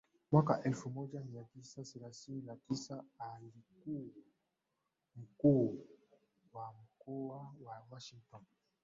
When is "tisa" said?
1.43-1.83, 2.55-3.03